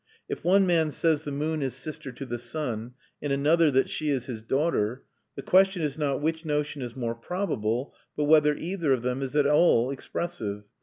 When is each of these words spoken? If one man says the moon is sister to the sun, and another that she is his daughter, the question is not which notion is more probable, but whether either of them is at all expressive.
If 0.27 0.43
one 0.43 0.65
man 0.65 0.89
says 0.89 1.21
the 1.25 1.31
moon 1.31 1.61
is 1.61 1.75
sister 1.75 2.11
to 2.11 2.25
the 2.25 2.39
sun, 2.39 2.95
and 3.21 3.31
another 3.31 3.69
that 3.69 3.87
she 3.87 4.09
is 4.09 4.25
his 4.25 4.41
daughter, 4.41 5.03
the 5.35 5.43
question 5.43 5.83
is 5.83 5.95
not 5.95 6.21
which 6.23 6.43
notion 6.43 6.81
is 6.81 6.95
more 6.95 7.13
probable, 7.13 7.93
but 8.17 8.23
whether 8.23 8.55
either 8.55 8.93
of 8.93 9.03
them 9.03 9.21
is 9.21 9.35
at 9.35 9.45
all 9.45 9.91
expressive. 9.91 10.63